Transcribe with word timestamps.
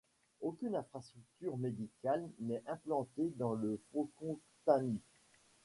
Aucune 0.41 0.73
infrastructure 0.75 1.59
médicale 1.59 2.27
n’est 2.39 2.63
implantée 2.65 3.31
dans 3.37 3.53
le 3.53 3.79
fokontany. 3.93 4.99